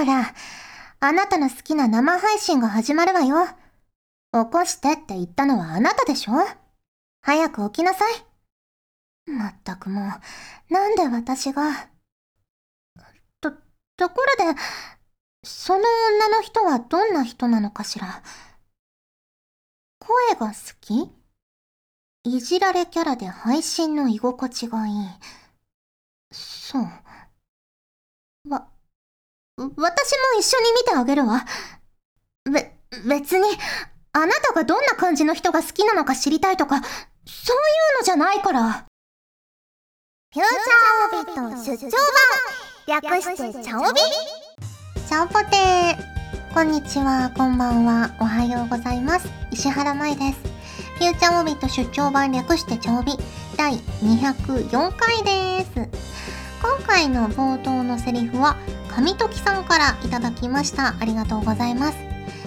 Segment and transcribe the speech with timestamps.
[0.00, 0.34] ーら、
[1.00, 3.46] あなたの好きな生配信が始まるわよ。
[4.32, 6.32] 起こしてって言ったのはあなたでしょ？
[7.22, 9.30] 早く起きなさい。
[9.30, 10.00] まったくも
[10.70, 11.88] う、なんで私が？
[13.40, 13.52] と、
[13.96, 14.60] ところで、
[15.44, 18.22] その女の人はどんな人なのかしら？
[19.98, 21.12] 声が好き？
[22.24, 24.94] いじられキャラで配信の居心地がいい。
[26.30, 26.82] そう。
[28.50, 28.68] わ、
[29.58, 31.44] 私も一緒に見てあげるわ。
[32.50, 32.72] べ、
[33.04, 33.48] 別に、
[34.12, 38.84] あなたがどんな感じの人が好きなのか知りたいとか、そういうのじゃないから。
[40.30, 41.96] フューチャーオビット出張
[42.86, 44.00] 版略してチャオビ
[45.08, 49.28] チャオポテーこんにちは、こんばんは、おはようございます。
[49.50, 50.38] 石原舞です。
[50.98, 53.12] フューチャーオビット出張版略してチャオビ
[53.56, 55.72] 第204回です。
[56.60, 58.56] 今回の冒頭のセリフは、
[58.98, 60.96] 神時さんからいただきました。
[60.98, 61.98] ありがとうございます。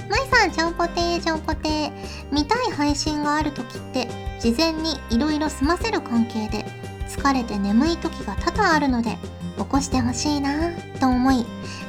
[0.09, 1.91] まいさん、ちゃんぽてー、ちゃんぽてー。
[2.29, 4.09] 見たい配信がある時って、
[4.41, 6.65] 事前に色々済ませる関係で、
[7.07, 9.17] 疲れて眠い時が多々あるので、
[9.57, 11.45] 起こしてほしいなぁと思い、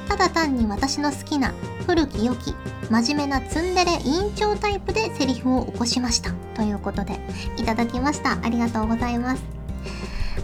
[0.09, 1.53] ただ単に私の好きな
[1.85, 2.55] 古き良き
[2.89, 7.19] 真面目なツンデレ委員長タイプでセリフを起こしましたということで
[7.57, 9.62] いただきましたありがとうございます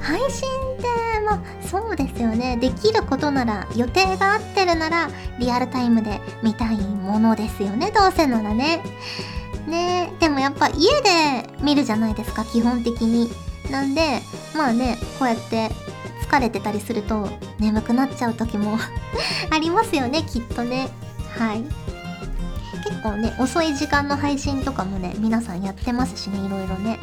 [0.01, 0.89] 配信って
[1.25, 2.57] まそうですよね。
[2.57, 7.91] できることなら予定が合ってるならリアルタイムで見たいものですよね。
[7.91, 8.83] どうせならね。
[9.67, 13.31] ねでもやっぱ家で見るじゃないですか基本的に。
[13.71, 14.21] なんで
[14.57, 15.71] まあねこうやって
[16.27, 18.79] 疲れてたりすると眠くなっちゃう時も
[19.51, 20.89] ありますよねきっとね。
[21.39, 21.65] はい。
[22.85, 26.99] 結構ね遅い時間の配信とかもね皆さんやってますしねいろいろね。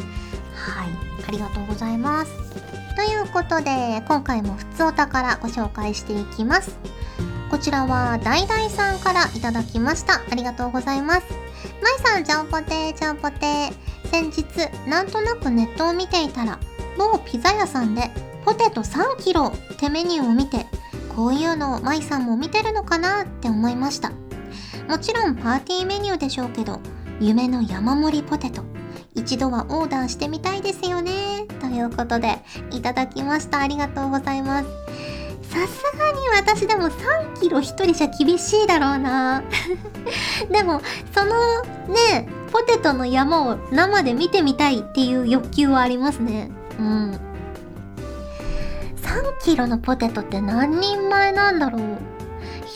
[0.55, 0.89] はい。
[1.27, 2.64] ありがとうございます。
[2.95, 6.77] ということで今回もふつおたからご紹介していきます。
[7.51, 10.21] こちらはダイダイさんからいただきました。
[10.29, 11.23] ありがとうございます。
[11.81, 13.71] まいさんちゃんぽてーちゃんぽて
[14.05, 14.45] 先日
[14.87, 16.59] なんとなくネットを見ていたら
[16.97, 18.11] 某ピザ屋さんで
[18.45, 20.65] ポテト3キロってメニューを見て
[21.15, 24.11] こういうのをまいさんも見てるのかなって思いました。
[24.87, 26.79] もちろんパーティーメニューでしょうけど
[27.19, 28.74] 夢の山盛りポテト。
[29.15, 31.45] 一度はオーダーしてみたいですよね。
[31.61, 32.37] ということで
[32.71, 33.59] いただきました。
[33.59, 34.69] ありがとうございます。
[35.49, 39.41] さすがに私でも3キロ1人じゃ厳しいだろうな。
[40.51, 40.81] でも
[41.13, 41.61] その
[41.93, 46.51] ねポテトの山を生で見てみたいっていう欲求はありますね。
[46.77, 47.11] うん。
[47.11, 47.19] 3
[49.41, 51.81] キロのポテトって何人前なんだろう。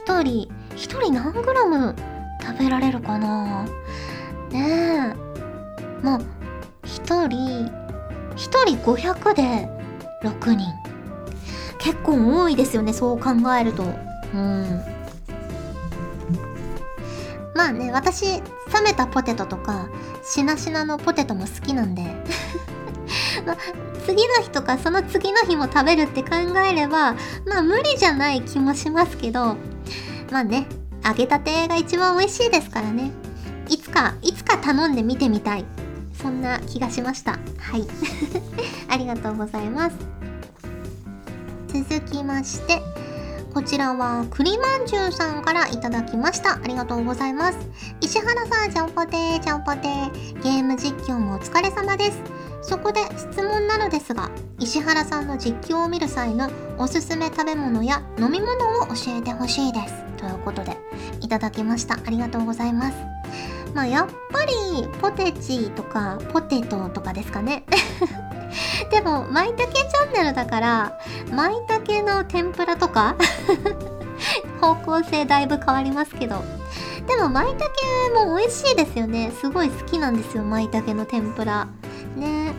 [0.08, 1.96] 1人1人何グラム
[2.42, 3.66] 食べられるかな？
[4.52, 5.29] ねえ。
[6.02, 6.20] まあ
[6.84, 9.70] 1人1人500で
[10.24, 10.66] 6人
[11.78, 13.30] 結構多いですよねそう考
[13.60, 13.84] えると
[14.34, 14.82] うん
[17.56, 18.42] まあね私冷
[18.84, 19.90] めたポテトとか
[20.24, 22.04] しなしなのポテトも好きなんで
[23.46, 23.58] まあ、
[24.06, 26.30] 次の日とかその次の日も食べるって考
[26.66, 27.14] えれば、
[27.46, 29.56] まあ無理じゃない気もしますけど、
[30.32, 30.68] まあね、
[31.06, 33.12] 揚げたてが一番美味しいですからね。
[33.70, 35.66] いつか、いつか頼んでみてみたい。
[36.22, 37.40] そんな気がしました。
[37.58, 37.88] はい。
[38.90, 39.96] ありがとうございます。
[41.68, 42.82] 続きまして、
[43.54, 46.56] こちらは栗まんじゅうさんからいただきました。
[46.56, 47.58] ありがとうございます。
[48.02, 50.44] 石原さん、ちゃんぽてー、ちゃんぽてー。
[50.44, 52.40] ゲーム実況もお疲れ様です。
[52.62, 58.52] そこで質問なのですが石原さんの実況を見る際のおすすめ食べ物や飲み物
[58.82, 60.78] を教えてほしいですということで
[61.22, 63.19] いただきましたありがとうございます
[63.74, 67.64] まあやっぱりポテチとかポテトとかですかね。
[68.92, 71.00] でも舞茸チャンネルだから
[71.32, 73.16] 舞茸の天ぷらとか
[74.60, 76.44] 方向性だいぶ変わりますけど。
[77.08, 79.32] でも舞茸も美味しいですよね。
[79.42, 81.68] すごい好きなんですよ舞茸の天ぷら。
[82.16, 82.54] ね。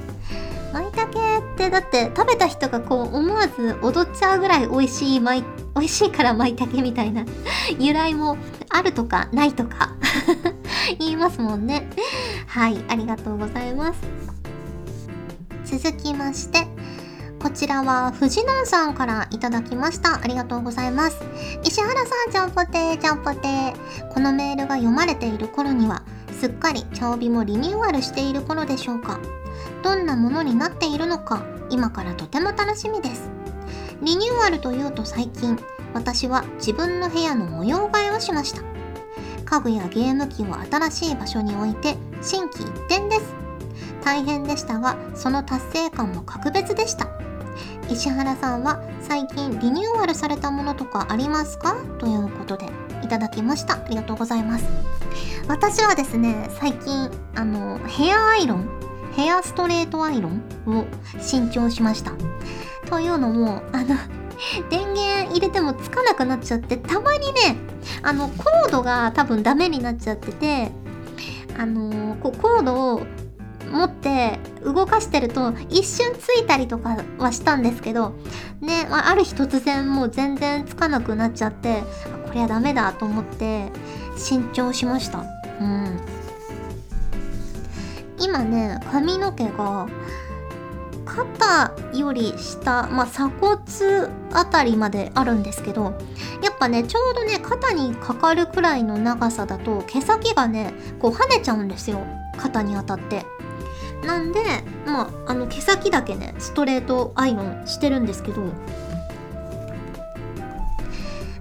[0.72, 7.24] 舞茸ってだって食べた人がこう思わず踊っちゃうぐらい美味しい舞美味しいから舞茸みたいな。
[7.78, 8.36] 由来も
[8.70, 9.90] あるとかないとか。
[10.98, 11.88] 言いますもんね
[12.46, 14.00] はいありがとうございます
[15.64, 16.66] 続きまして
[17.38, 20.22] こちらは藤南さんからいただきました。
[20.22, 21.24] ありがとうございます。
[21.64, 24.08] 石原さん、ちゃんぽてー、ちゃんぽてー。
[24.12, 26.02] このメールが読まれている頃には、
[26.40, 29.20] すっかり茶帯もリニューアルしている頃でしょうか
[29.82, 33.30] どんなものになっているのか今からとても楽しみです
[34.02, 35.58] リニューアルというと最近
[35.92, 38.62] 私は自分の部屋の模様替えをしました
[39.50, 43.34] 家具やゲーム機を新しい場所に置いて心機一転です。
[44.04, 47.08] 大変でしたがその達成感も格別でした。
[47.90, 51.74] 石原さんは最近リニューアルされたものとかありますか？
[51.98, 52.66] ということで
[53.02, 53.74] いただきました。
[53.74, 54.64] ありがとうございます。
[55.48, 58.68] 私はですね最近あのヘアアイロン
[59.16, 60.84] ヘアストレートアイロンを
[61.20, 62.12] 新調しました。
[62.88, 63.96] というのもあの
[64.70, 67.56] 電源入れてもつかなくなっちゃってたまにね
[68.02, 70.70] あのコードが多分ダメになっちゃってて
[71.58, 73.02] あのこコードを
[73.70, 78.14] 持って動かしてると一瞬ついたりとかはしたんですけど
[78.60, 81.82] ね、まあ、ある日突然もう全然つかなくなっちゃって
[82.26, 83.70] これはダメだと思って
[84.16, 85.24] 新調しました。
[85.60, 86.00] うん。
[88.18, 89.88] 今ね髪の毛が
[91.04, 93.58] 肩より下、まあ、鎖骨
[94.32, 95.94] あたりまであるんですけど
[96.42, 102.04] やっぱねちょうどね肩にかかるくらいの長さだと毛先がねこう跳ねちゃうんですよ
[102.36, 103.24] 肩に当たって。
[104.04, 104.40] なんで
[104.86, 108.40] まああの毛先だけねストレートアイロンしてるんですけど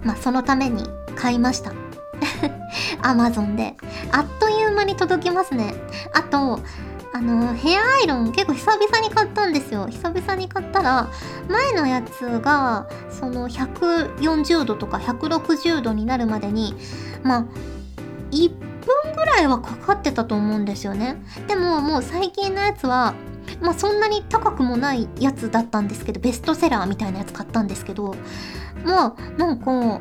[0.04, 0.84] まあそのために
[1.16, 1.72] 買いました。
[3.02, 3.74] アマゾンで。
[4.12, 5.74] あっという間に届きますね。
[6.12, 6.60] あと
[7.12, 9.88] あのヘアアイロン結構久々に買ったんですよ。
[9.88, 11.08] 久々に買ったら
[11.48, 16.74] 前のやつがその140度とか160度になるまでに
[17.22, 17.44] まあ
[18.30, 21.20] 1分ぐらいはかかってたと思うんですよね。
[21.48, 23.14] でももう最近のやつは
[23.60, 28.14] まあそんなに高くもないやつだったんですけどベストセラーみたいなやつ買ったんですけど
[28.84, 30.00] まあなんか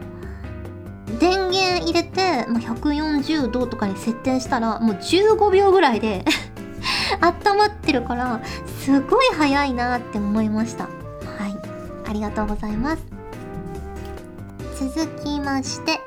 [1.19, 6.23] 電源入れて、まあ、140度とかに設定したらもう15秒ぐらいで
[7.21, 8.41] 温まってるから
[8.81, 10.85] すごい早いなって思いました。
[10.85, 10.89] は
[11.47, 12.09] い。
[12.09, 13.03] ありがとうございます。
[14.79, 15.99] 続きまして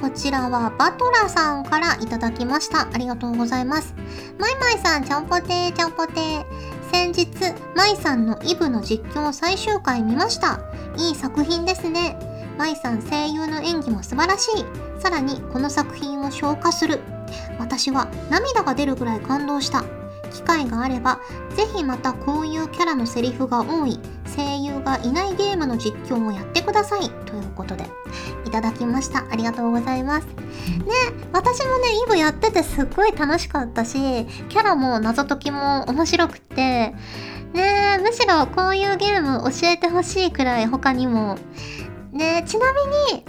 [0.00, 2.88] こちらはバトラさんからいただきました。
[2.92, 3.94] ありがとうございます。
[4.38, 6.44] マイマイさんちゃんぽてーちゃんぽてー。
[6.92, 7.28] 先日
[7.74, 10.60] マイさんのイブの実況最終回見ました。
[10.96, 12.18] いい作品ですね。
[12.58, 14.64] マイさん声優の演技も素晴らしい。
[15.00, 17.00] さらにこの作品を消化する。
[17.58, 19.84] 私は涙が出るぐらい感動した。
[20.34, 21.20] 機会があれば
[21.56, 24.00] ぜひまたこういうキャラのセリフが多い
[24.36, 27.84] 声優がいないゲームの実況をやってくださいということで
[28.44, 29.24] いただきました。
[29.30, 30.26] ありがとうございます。
[30.26, 30.34] ね
[31.32, 36.94] 私もねイブやっててすっごい楽しかったしキャラも謎解きも面白くって
[37.52, 41.38] ねむしろこういうゲーム教えてほしいくらい他にも。
[42.12, 43.24] ねちなみに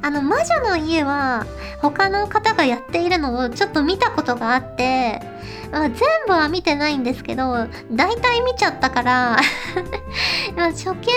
[0.00, 1.44] あの魔女の家は
[1.82, 5.37] 他の方がやっているのをちょっと見たことがあってま
[5.72, 9.36] あ、全部は見てないんですけど大体見ちゃったから
[10.56, 11.14] 初見プレ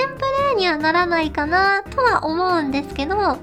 [0.53, 3.39] イにはならないかなとは思うんですけど魔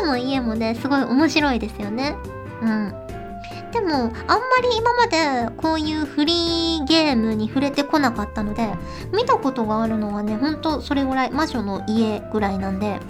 [0.00, 2.16] 女の家もねすごい面白いですよね。
[2.62, 2.94] うん。
[3.72, 4.10] でもあんま
[4.62, 8.70] り今までこういうフリーゲームに触れてこなかったので
[9.12, 13.00] 見たことがあるのはねほんとそれぐらい魔女の家ぐらいなんで。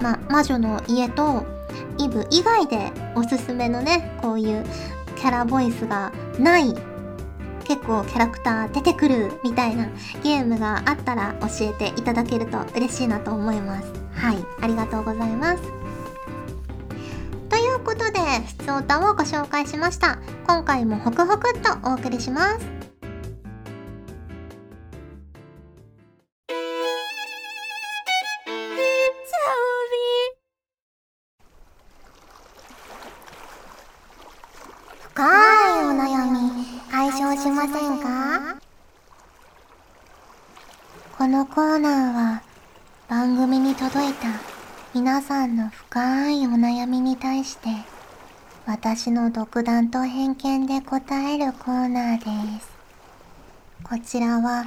[0.00, 1.46] まあ魔女の家と
[1.98, 4.64] イブ以外でおすすめのねこういう
[5.22, 6.74] キャラボイスがない
[7.64, 9.86] 結構キャラクター出てくるみたいな
[10.24, 13.92] ゲームがあったら教えていただけると嬉しいなと思います。
[14.14, 15.62] はいありがとうございます。
[17.48, 20.18] ということでふつおたをご紹介しました。
[20.48, 22.81] 今回もホクホクっとお送りします。
[41.54, 42.42] コーナーは
[43.10, 44.28] 番組に届いた
[44.94, 47.68] 皆さんの深いお悩みに対して
[48.64, 52.18] 私の独断と偏見で答えるコーナー
[52.54, 52.70] です。
[53.84, 54.64] こちらは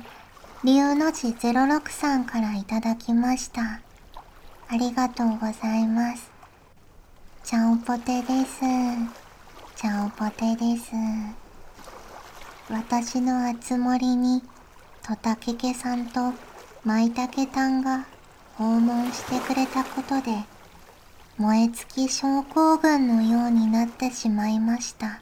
[0.63, 3.81] 龍の字06さんからいただきました。
[4.67, 6.29] ありがとうございます。
[7.43, 8.61] ちゃんぽてです。
[9.75, 10.91] ちゃんぽてです。
[12.69, 14.43] 私のあつ森に
[15.01, 16.31] トタケケさんと
[16.85, 18.05] マイタケタンが
[18.59, 20.43] 訪問してくれたことで
[21.35, 25.19] 燃え尽き症候群のようになってしまいました。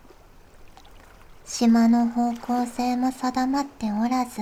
[1.45, 4.41] 島の方向性も定まっておらず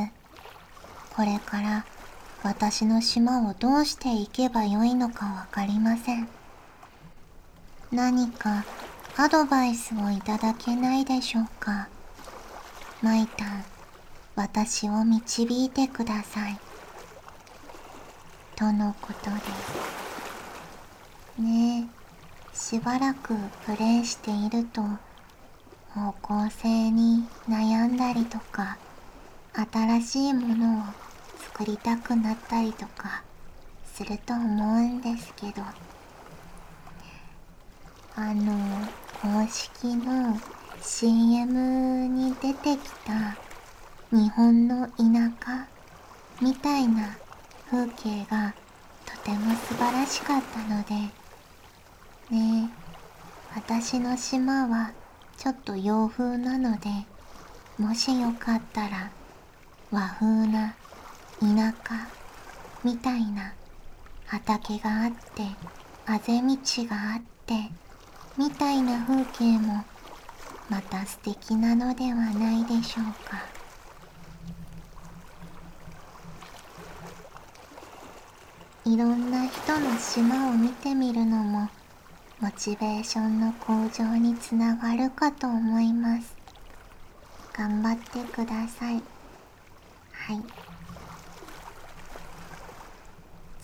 [1.15, 1.85] これから
[2.41, 6.27] 私の島をどうしていけばよいのかわかりません。
[7.91, 8.65] 何か
[9.15, 11.87] アドバイスをいただけないでしょうか。
[13.03, 13.63] マイタン
[14.35, 16.59] 私を導いてください。
[18.61, 19.37] とのことで
[21.35, 21.41] す。
[21.41, 21.89] ね
[22.53, 23.33] え、しばらく
[23.65, 24.83] プレイしていると、
[25.89, 28.77] 方向性に悩んだりとか、
[29.53, 30.83] 新しいものを
[31.39, 33.23] 作りたくなったりとか
[33.83, 35.63] すると思うんですけど
[38.15, 38.53] あの
[39.21, 40.39] 公式の
[40.81, 43.35] CM に出てきた
[44.11, 45.03] 日本の田
[45.43, 45.67] 舎
[46.39, 47.17] みたいな
[47.71, 48.53] 風景が
[49.05, 50.93] とても素晴らしかったので
[52.29, 52.69] ね
[53.55, 54.91] 私の島は
[55.37, 56.89] ちょっと洋風なので
[57.77, 59.09] もしよかったら
[59.89, 60.75] 和風な
[61.39, 62.09] 田舎
[62.83, 63.53] みたいな
[64.25, 65.43] 畑があって
[66.05, 66.57] あぜ道
[66.89, 67.69] があって
[68.37, 69.85] みたいな風景も
[70.69, 73.60] また素敵なのではないでしょうか。
[78.83, 81.69] いろんな人の島を見てみるのも
[82.39, 86.35] モチベーションの向上につながるかと思います。
[87.53, 89.03] 頑張ってください。
[90.11, 90.41] はい。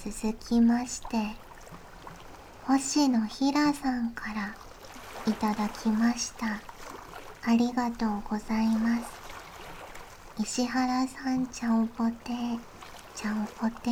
[0.05, 1.35] 続きまして
[2.65, 4.55] 星野ひらさんから
[5.25, 6.61] いただきました。
[7.43, 9.03] ありがとうございます。
[10.39, 12.33] 石原さんちゃんぽて
[13.15, 13.89] ちゃんぽて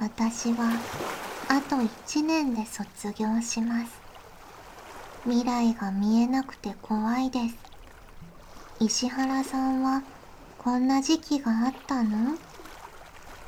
[0.00, 0.70] 私は
[1.48, 4.00] あと1年で卒業します。
[5.24, 7.56] 未来が見えなくて怖いです。
[8.80, 10.02] 石原さんは
[10.58, 12.36] こんな時期があったの？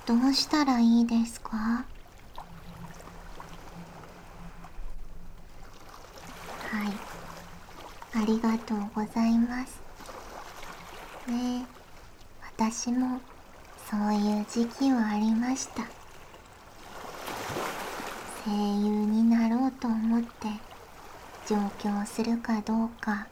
[0.06, 1.56] どうしたらいいですか？
[1.56, 1.84] は
[8.14, 8.22] い。
[8.22, 9.80] ありがとうございます。
[11.26, 11.66] ねえ
[12.56, 13.20] 私も
[13.90, 15.95] そういう時期はありました。
[18.46, 20.46] 声優になろうと思って
[21.48, 23.26] 上京するかどうか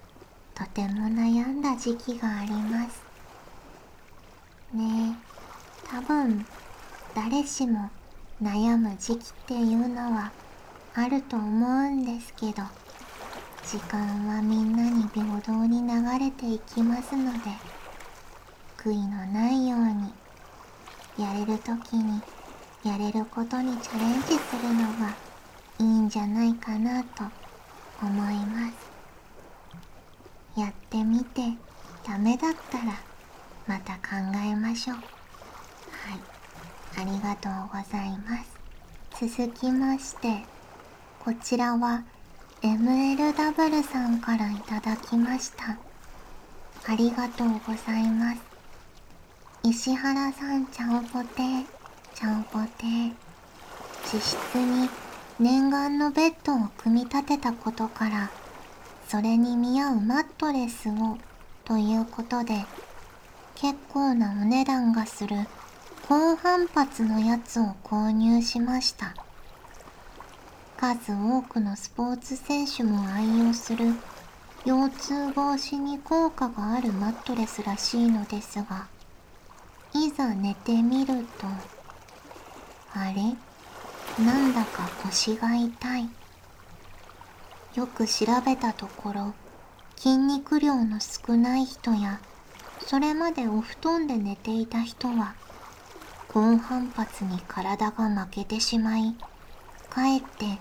[0.57, 3.05] とても悩んだ時期があります。
[4.73, 6.45] ねえ多分
[7.15, 7.91] 誰しも
[8.43, 10.33] 悩む時期っていうのは
[10.95, 12.65] あると思うんですけど
[13.65, 17.39] 時間はみんなに平等に流れていきますので
[18.79, 20.13] 悔いのないように
[21.25, 22.21] やれる時に
[22.85, 25.17] やれることにチャレンジするのが
[25.79, 27.25] いいんじゃないかなと
[28.03, 28.71] 思いま
[30.55, 30.61] す。
[30.61, 31.41] やってみて
[32.07, 33.01] ダメだったら
[33.67, 34.97] また考えましょう。
[34.97, 35.05] はい。
[36.97, 38.45] ありがとうございま
[39.19, 39.27] す。
[39.27, 40.43] 続きまして
[41.25, 42.05] こちらは
[42.61, 45.79] MLW さんからいただきました。
[46.87, 48.43] ありがとうございます。
[49.63, 51.74] 石原さんちゃんぽて
[52.15, 52.85] ちゃんぽて
[54.05, 54.89] 自室に
[55.39, 58.31] 念願のベッドを組み立てたことから
[59.09, 61.19] それに見合うマットレスを
[61.65, 62.65] ということで
[63.55, 65.37] 結構なお値段がする
[66.09, 69.15] 高反発のやつを購入しました。
[70.93, 73.95] 数多くのスポーツ選手も愛用する
[74.67, 78.87] 腰痛防止に効果があるマットレスらしいのですが
[79.95, 81.47] いざ寝てみると
[83.15, 86.09] れなんだか腰が痛い。
[87.75, 89.35] よく調べたところ
[89.97, 92.21] 筋肉量の少ない人や
[92.87, 95.35] それまでお布団で寝ていた人は
[96.29, 99.17] 高反発に体が負けてしまい
[99.91, 100.59] かえって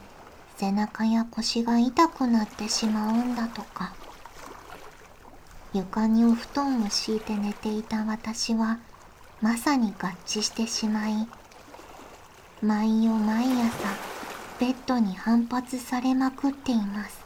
[0.58, 3.94] 背中や腰が痛くなってしまうんだとか。
[5.74, 8.78] 床にお布団を敷いて寝ていた私は
[9.42, 11.28] まさに合致してしまい
[12.64, 13.90] 毎夜毎朝
[14.58, 17.20] ベッドに反発されまくっています。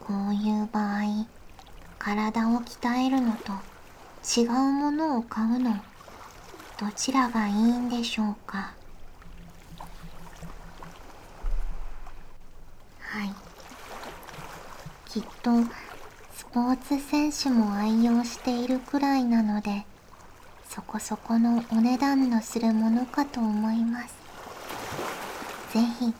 [0.00, 1.02] こういう場合
[1.96, 3.52] 体を鍛えるのと
[4.40, 5.76] 違うものを買うの
[6.80, 8.72] どちらがいいんでしょうか。
[12.98, 13.32] はい。
[15.08, 15.52] きっと
[16.34, 19.86] スポーツ選手も愛用しているくらいなので
[20.78, 24.14] そこそこのお値段のするものかと思います。
[25.74, 26.14] ぜひ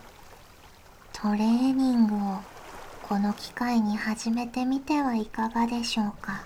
[1.12, 2.18] トレーニングを
[3.08, 6.42] この機会に始めてみてはいかがでしょうか。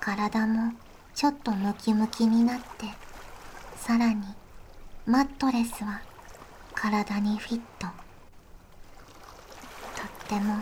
[0.00, 0.72] 体も
[1.14, 2.86] ちょっとムキムキになって
[3.76, 4.24] さらに
[5.06, 6.00] マットレスは
[6.74, 7.86] 体にフィット。
[7.86, 7.92] と
[10.34, 10.56] っても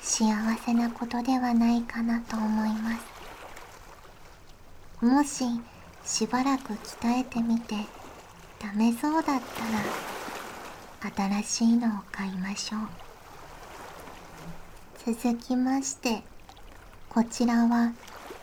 [0.00, 3.09] 幸せなことではないかなと思います。
[5.00, 5.44] もし
[6.04, 7.74] しばらく鍛えてみて
[8.58, 9.34] ダメそうだった
[11.22, 12.78] ら新しいのを買いましょ
[15.08, 16.22] う続きまして
[17.08, 17.92] こちらは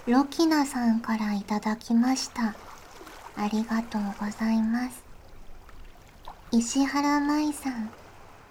[0.08, 2.56] ロキナさんからいただきました。
[3.36, 5.04] ありがとうございます。
[6.52, 7.92] 石原舞さん、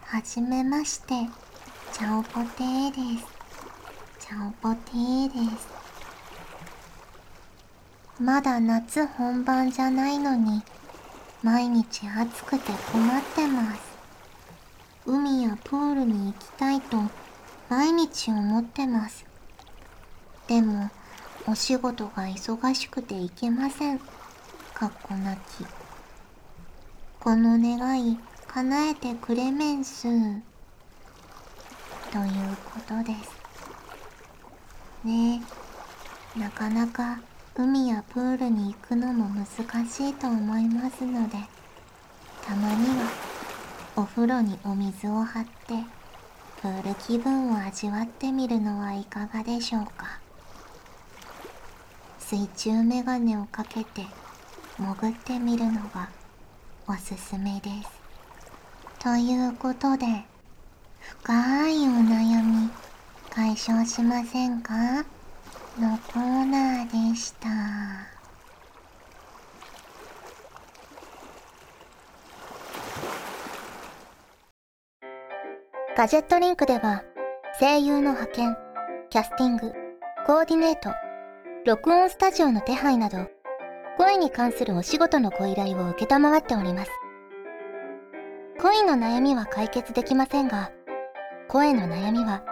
[0.03, 1.15] はじめまして、
[1.95, 3.27] チャオポテーです。
[4.21, 5.76] チャオポテーです。
[8.19, 10.63] まだ夏本番じゃないのに、
[11.43, 13.81] 毎日暑くて困ってます。
[15.05, 16.97] 海やプールに行きたいと
[17.69, 19.27] 毎日思ってます。
[20.49, 20.91] でも、
[21.47, 23.99] お仕事が忙しくて行けません。
[24.73, 25.41] かっこなき。
[27.21, 28.19] この願い、
[28.49, 30.05] 叶えてくれめんす。
[30.05, 30.43] という
[32.65, 33.31] ことです。
[35.05, 35.43] ね
[36.37, 37.21] え、なかなか
[37.59, 39.47] 海やプールに行くのも難
[39.89, 41.39] しいと思いますので、
[42.45, 43.09] たまには
[43.97, 45.83] お風呂にお水を張って、
[46.61, 50.21] プール気分を味わってみるのはいかがでしょうか。
[52.19, 54.05] 水中メガネをかけて
[54.79, 56.11] 潜ってみるのが
[56.87, 57.89] おすすめです。
[58.99, 60.25] ということで、
[61.01, 62.69] 深いお悩み
[63.31, 65.07] 解消しませんか？
[65.81, 67.49] のコーナーでした。
[75.97, 77.03] ガジェットリンクでは
[77.59, 78.57] 声優の派遣、
[79.11, 79.73] キャスティング、
[80.27, 80.91] コーディネート、
[81.65, 83.19] 録音スタジオの手配など、
[83.99, 86.91] 声に関するお仕事のご依頼を受けたまわっております。
[88.61, 90.71] 恋の悩みは解決できませんが、
[91.49, 92.43] 声の悩みは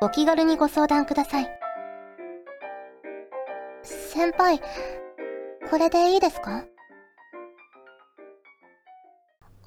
[0.00, 1.57] お気軽にご相談ください。
[4.08, 4.58] 先輩、
[5.70, 6.64] これでいいですか？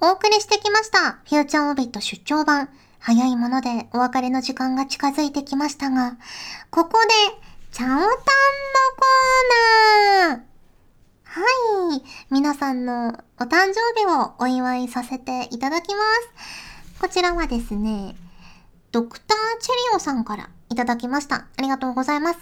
[0.00, 1.12] お送りしてきました。
[1.24, 2.68] フューチャーオービット出張版。
[2.98, 6.16] 早いものでお別れの時間が近づいてきましたが、
[6.70, 7.08] ここで
[7.70, 10.40] チャオタンのコーナー
[11.24, 12.02] はい。
[12.30, 13.08] 皆さんの
[13.38, 16.00] お誕生日をお祝いさせていただきま
[16.96, 17.00] す。
[17.00, 18.16] こちらはですね、
[18.90, 21.36] ドクターチェリオさんからいただきました。
[21.36, 22.40] ありがとうございます。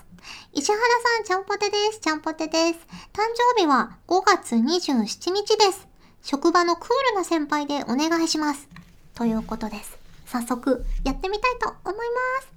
[0.52, 2.00] 石原さん、ちゃんぽてです。
[2.00, 2.78] ちゃんぽてです。
[3.12, 3.22] 誕
[3.56, 5.88] 生日は5月27日です。
[6.22, 8.68] 職場のクールな先輩でお願いします。
[9.14, 9.98] ということです。
[10.26, 12.02] 早速、やってみたいと思いま
[12.42, 12.52] す。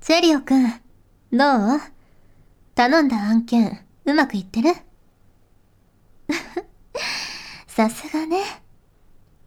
[0.00, 0.68] チェリオくん、
[1.32, 1.80] どう？
[2.74, 4.74] 頼んだ案件、うまくいってる？
[7.66, 8.62] さすがね。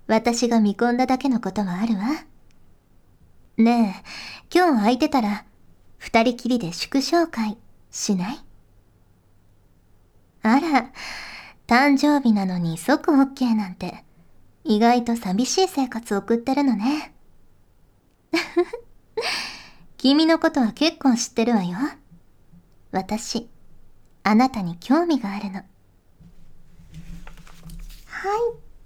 [0.08, 2.04] 私が見込んだだけのことはあるわ。
[3.58, 4.06] ねえ、
[4.54, 5.46] 今日空いてたら、
[6.02, 7.60] 二人きりで祝勝会
[7.92, 8.40] しない？
[10.42, 10.92] あら、
[11.68, 14.04] 誕生日なのに即 OK なんて、
[14.64, 17.14] 意外と寂しい生活送ってるのね。
[19.98, 21.78] 君のことは結構知ってるわよ。
[22.92, 23.48] 私、
[24.24, 25.58] あなたに興味があるの。
[25.58, 25.66] はい。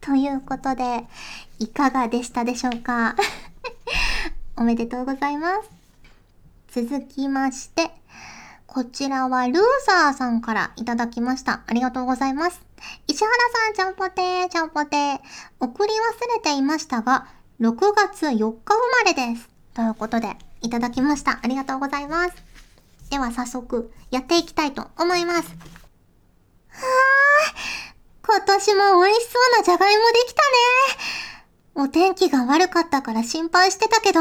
[0.01, 1.07] ということで、
[1.59, 3.15] いかがでしたでしょうか？
[4.57, 5.74] おめでとうございます。
[6.75, 7.89] 続きまして、
[8.67, 9.57] こちらはルー
[9.87, 11.61] ザーさんからいただきました。
[11.67, 12.61] ありがとうございます。
[13.07, 13.33] 石原
[13.63, 15.19] さん、ちゃんぽてー、ちゃんぽてー。
[15.61, 17.27] 送り忘れていましたが、
[17.61, 19.47] 6月4日生まれです。
[19.73, 21.39] ということで、いただきました。
[21.41, 22.35] ありがとうございます。
[23.09, 25.47] では早速、やっていきたいと思います。
[25.47, 25.55] はぁ
[28.27, 31.85] 今年も美味しそうなじゃがいもできたね。
[31.85, 34.19] お天気が悪かったから心配してたけど、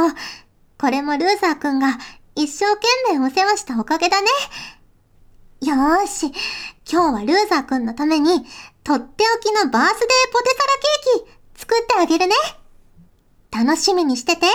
[0.79, 1.99] これもルーザーくんが
[2.37, 4.29] 一生懸命お世話したおかげだね。
[5.61, 6.33] よーし、
[6.91, 8.45] 今日はルーザーくんのために、
[8.83, 12.35] とっておきのバースデーポテサラケーキ作ってあげるね。
[13.53, 14.47] 楽しみにしてて。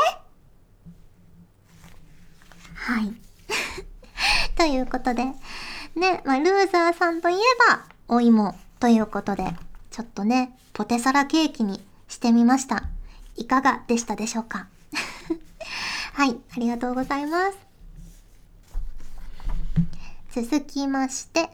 [2.75, 3.13] はい。
[4.57, 5.25] ということで、
[5.95, 7.37] ね、まあ、ルーザーさんといえ
[7.69, 9.55] ば、お芋ということで、
[9.89, 12.83] ちょっとね、ポテサラケーキにしてみました。
[13.37, 14.67] いかがでしたでしょうか？
[16.13, 17.68] はい、ありがとうございます。
[20.31, 21.49] 続きまして、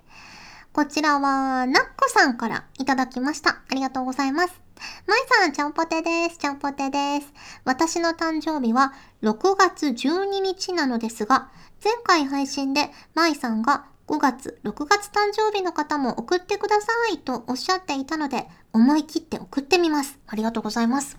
[0.74, 3.62] こちらは、ナッコさんからいただきました。
[3.70, 4.62] ありがとうございます。
[5.08, 6.38] まいさん、ちゃんぽてです。
[6.38, 7.34] ちゃんぽてです。
[7.64, 11.50] 私の誕生日は6月12日なのですが、
[11.82, 20.20] 前回配信でまいさんが5月、6月誕生日の方も送ってくださいとおっしゃっていたので、思い切って送ってみます。
[20.28, 21.18] ありがとうございます。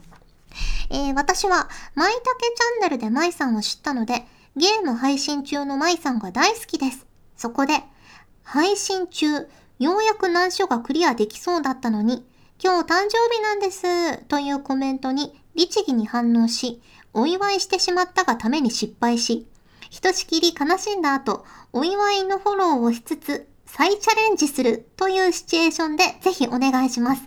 [0.91, 7.07] えー、私は、まいたけチャンネルでまいさんを知ったので、ゲーム配信中のまいさんが大好きです。
[7.37, 7.75] そこで、
[8.43, 9.27] 配信中、
[9.79, 12.25] ようやく難所がクリアできそうだったのに、
[12.63, 16.81] 今日誕生日なんですというコメントに律儀に反応し、
[17.13, 19.47] お祝いしてしまったがために失敗し、
[19.91, 27.23] ひとしきり悲しんだ後、お祝いのフォローをしつつ、再チャレンジするというシチュエーションでぜひお願いします。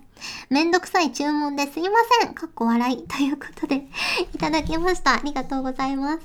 [0.49, 2.33] めんどくさい注文ですいません。
[2.33, 3.07] かっこ笑い。
[3.07, 3.87] ということで、
[4.33, 5.15] いただきました。
[5.15, 6.19] ありがとうございます。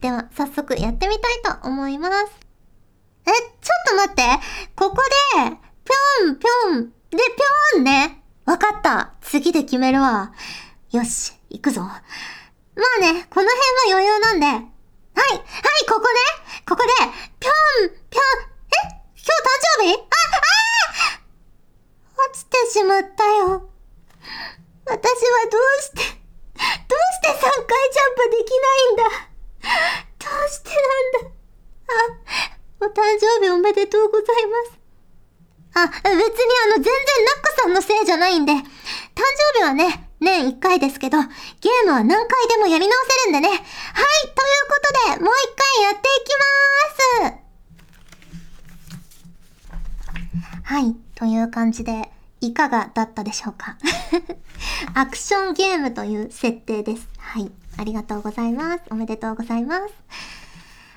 [0.00, 2.51] では、早速やってみたいと思います。
[3.26, 4.22] え、ちょっと待って。
[4.74, 4.96] ここ
[5.36, 6.90] で、ぴょんぴょん。
[7.10, 8.22] で、ぴょんね。
[8.44, 9.12] わかった。
[9.20, 10.32] 次で決めるわ。
[10.90, 11.82] よし、行くぞ。
[11.82, 11.92] ま
[12.98, 14.46] あね、この辺は余裕なんで。
[14.46, 14.66] はい、はい、
[15.88, 16.18] ここね。
[16.68, 16.88] ここで、
[17.38, 17.50] ぴょ
[17.86, 18.24] んぴょん。
[18.70, 18.76] え
[19.14, 19.46] 今日誕
[19.78, 19.94] 生日？
[19.94, 20.42] あ、あ
[22.16, 23.68] 落ちてしまったよ。
[24.86, 24.98] 私は
[25.50, 29.04] どうして、どうして3回ジャンプできないんだ。
[30.18, 31.30] どうしてなんだ。
[31.88, 34.82] あ、お誕生日おめでとうございます。
[35.74, 36.92] あ、別にあの、全然
[37.24, 43.50] ナックさんのせいじゃないんで、誕生日はね、年1回ですけど、ゲームは何回でもやり直せるんでね。
[43.50, 43.70] はい、という
[44.68, 46.34] ことで、もう一回やっていき
[47.20, 47.42] まーす。
[50.64, 53.76] はい、という感じで、いかがだったでしょうか
[54.94, 57.06] アクションゲームという設定です。
[57.18, 58.82] はい、ありがとうございます。
[58.90, 60.41] おめでとうございます。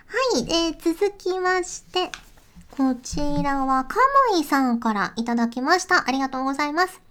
[0.07, 2.11] はい、えー、続きまして、
[2.71, 3.95] こちらはカ
[4.31, 6.07] ムイさんからいただきました。
[6.07, 7.01] ありがとうございます。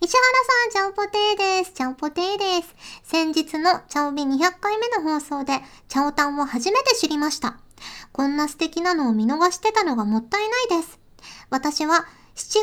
[0.00, 0.22] 石原
[0.64, 1.72] さん、ちゃんぽてーです。
[1.72, 2.74] ちゃんぽてーです。
[3.04, 7.56] 先日のチャオビ200回目の放送で、チャオタンを初めて知りました。
[8.12, 10.98] こんな素敵なのを見逃してたのがもったいないです。
[11.50, 12.58] 私は7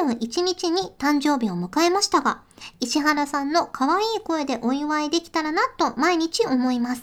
[0.00, 2.42] 月21日に誕生日を迎えましたが、
[2.80, 7.02] 石原さんの可愛い声でお祝いできたらなと毎日思います。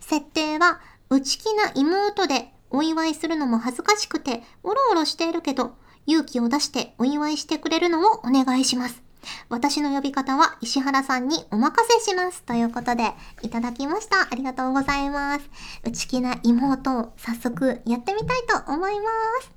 [0.00, 0.80] 設定は
[1.10, 9.08] 内気な妹でお祝いするのも恥ずかしくておろおろしているけど勇気を出してお祝いしてくれるのをお願いします。
[9.48, 12.42] 私の呼び方は石原さんにお任せします。
[12.44, 14.28] ということで、いただきました。
[14.30, 15.50] ありがとうございます。
[15.84, 19.06] 内気な妹を早速やってみたいと思いま
[19.42, 19.52] す。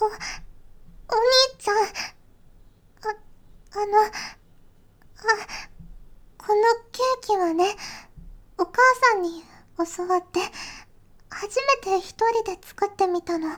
[0.00, 0.14] お、お兄
[1.58, 1.76] ちゃん。
[1.76, 1.82] あ、
[3.72, 4.10] あの、あ、
[6.38, 7.76] このケーキはね、
[8.56, 8.80] お母
[9.12, 9.44] さんに
[9.78, 10.40] 教わって、
[11.30, 13.56] 初めて一人で作ってみたの。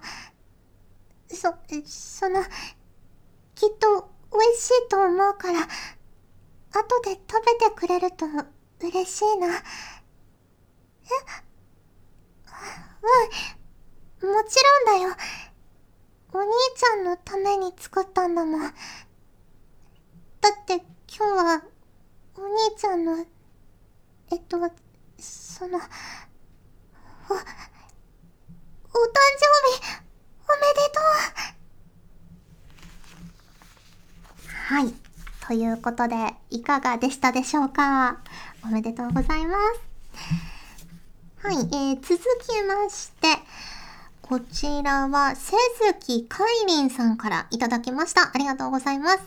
[1.29, 1.55] そ、
[1.87, 2.43] その、
[3.55, 8.27] きっと美味しいと思うから、後で食べてくれると
[8.81, 9.49] 嬉しいな。
[9.49, 9.51] え？
[14.23, 14.33] うん。
[14.35, 15.17] もちろんだよ。
[16.33, 18.61] お兄ちゃんのために作ったんだもん。
[18.61, 20.85] だって今
[21.17, 21.63] 日は、
[22.37, 23.25] お兄ちゃんの、
[24.31, 24.59] えっと、
[25.59, 25.83] その、お、お誕
[27.29, 27.43] 生
[29.73, 29.83] 日、
[30.47, 31.01] おめでと
[34.47, 34.95] うはい。
[35.49, 38.19] ということで、いかがでしたでしょうか？
[38.63, 39.81] おめでとうございます。
[41.45, 42.21] はい、えー、続き
[42.63, 43.27] まして、
[44.23, 48.31] こちらは、せずきかいりんさんからいただきました。
[48.33, 49.19] ありがとうございます。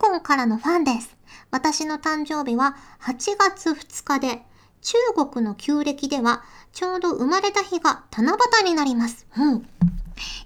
[0.00, 1.16] 香港からのファンです。
[1.52, 4.42] 私の誕生日は8月2日で、
[4.86, 4.96] 中
[5.30, 9.26] 国の旧暦ではちょうど生まれた日が七夕になります。
[9.36, 9.68] うん。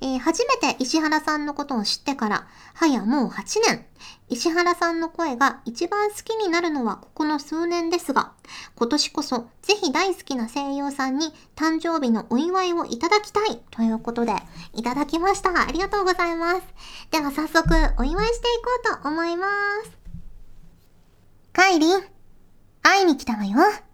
[0.01, 3.85] えー、初めて石原さんのことを知ってから、はやもう8年。
[4.31, 8.33] 石原さんの声が一番好きになるのはここの数年ですが、
[8.77, 14.33] 今年こそぜひ大好きな声優さんに誕生日のお祝いをいただきたいということで、
[14.73, 15.51] いただきました。
[15.51, 16.63] ありがとうございます。
[17.11, 19.47] では早速お祝いしていこうと思いま
[19.85, 19.91] す。
[21.53, 22.01] カイリン、
[22.81, 23.90] 会いに来たわよ。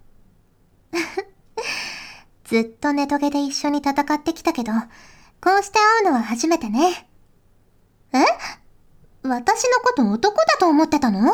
[2.44, 4.72] ずっとネトゲで一緒に戦ってきたけど、
[5.40, 7.08] こうして会うのは初めてね。
[8.12, 8.18] え？
[9.22, 11.32] 私のこと男だと思ってたの？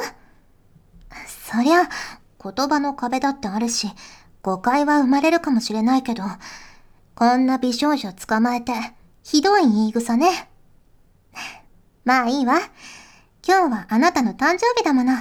[1.51, 1.89] そりゃ、
[2.43, 3.89] 言葉の壁だってあるし、
[4.43, 6.23] 誤解は生まれるかもしれないけど、
[7.15, 8.73] こんな美少女捕まえて、
[9.23, 10.49] ひどい言い草ね。
[12.05, 12.59] まあいいわ。
[13.47, 15.13] 今日はあなたの誕生日だもの。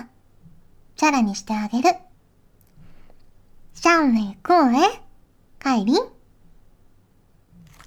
[0.96, 1.96] チャラにしてあげる。
[3.82, 5.02] シャンレイこうえ
[5.58, 5.96] カイリン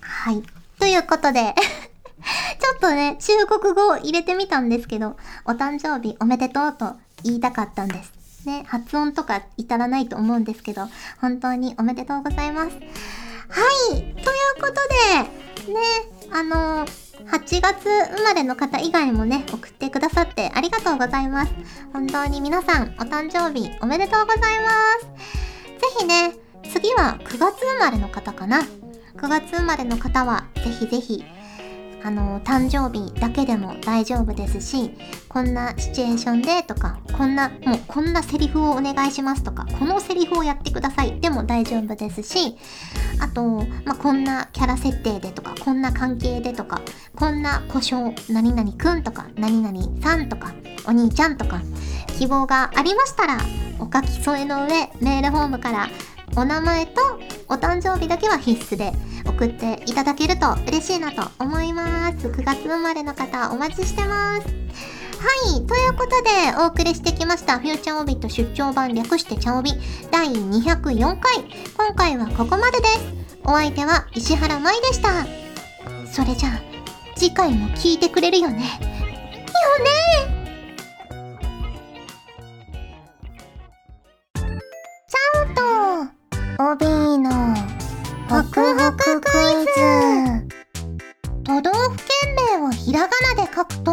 [0.01, 0.43] はい。
[0.81, 1.55] ということで
[2.59, 8.13] ちょっとね、中国語を入れてみたんですけど、お誕生日おめでとうと言いたかったんです。
[8.45, 10.89] ね、発音とか至らないと思うんですけど、
[11.21, 12.71] 本当におめでとうございます。
[12.71, 12.81] は
[13.93, 14.15] い、という
[14.61, 14.75] こと
[15.69, 15.81] で、ね、
[16.33, 17.85] あの8月
[18.17, 21.53] 生まれの方以外もね、送ってくださってありがとうございます。
[21.93, 25.54] 本当に皆さん、お誕生日おめでとうございます。
[25.79, 26.35] ぜひね、
[26.73, 28.63] 次は9月生まれの方かな。
[29.17, 31.25] 9月生まれの方は、ぜひぜひ、
[32.05, 34.91] あの誕生日だけでも大丈夫ですし
[35.27, 42.57] こんなシチュエーションでとかこんなもうこんなセリフをお願いしますとかこのセリフをやってくださいでも大丈夫ですし
[43.21, 43.43] あと、
[43.87, 46.83] まあ、こんなキャラ設定でとかこんな関係でとか
[47.17, 50.53] こんな故障何々くんとか何々さんとか
[50.87, 51.63] お兄ちゃんとか
[52.19, 53.39] 希望がありましたら
[53.79, 55.89] お書き添えの上メールフォームから
[56.37, 57.01] お名前と
[57.49, 58.93] お誕生日だけは必須で
[59.27, 62.29] 送っていただけると嬉しいなと思います。
[62.29, 64.47] 9月生まれの方お待ちしてます。
[65.25, 65.67] はい。
[65.67, 69.73] ということで、お送りしてきました、フューチャーオビット出張版略してチャオビ
[70.11, 71.45] 第204回。
[71.79, 73.01] 今回はここまでです。
[73.43, 75.27] お相手は石原舞でした。
[76.07, 76.61] それじゃあ、
[77.17, 78.57] 次回も聞いてくれるよね。
[78.57, 80.34] よね
[86.57, 87.31] オビーの
[88.29, 89.33] ホクホククイ
[89.65, 90.47] ズ。
[91.43, 93.93] 都道府県名をひらがなで書くと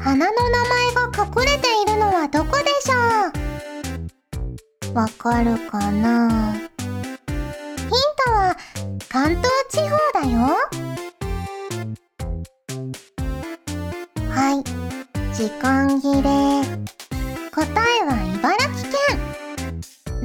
[0.00, 2.94] 花の名前が隠れているのはどこでしょ
[4.90, 4.94] う？
[4.94, 6.54] わかるかな？
[6.54, 7.90] ヒン
[8.24, 8.56] トは
[9.10, 10.56] 関東地方だよ。
[14.30, 14.64] はい。
[15.34, 16.22] 時間切れ。
[17.52, 19.25] 答えは茨城県。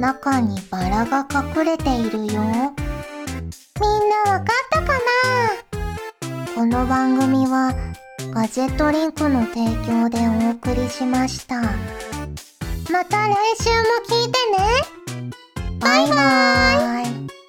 [0.02, 2.24] 中にバラが隠れているよ。
[2.26, 4.98] みんなわかったかな？
[6.56, 7.72] この番組は
[8.34, 11.60] ガジェットリンクの提供でお送りしました。
[12.90, 13.76] また来週も
[14.08, 14.58] 聞いてね
[15.78, 17.41] バイバーイ